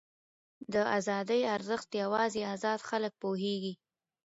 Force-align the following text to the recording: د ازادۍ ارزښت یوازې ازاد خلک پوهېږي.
د 0.73 0.75
ازادۍ 0.97 1.41
ارزښت 1.55 1.89
یوازې 2.03 2.41
ازاد 2.53 2.79
خلک 2.89 3.13
پوهېږي. 3.21 3.73